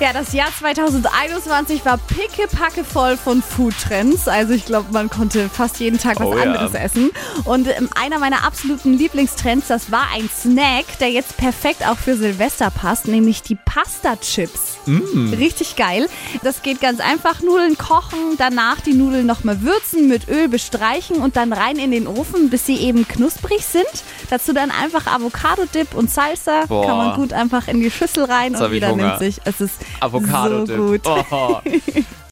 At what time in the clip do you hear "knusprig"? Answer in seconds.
23.06-23.64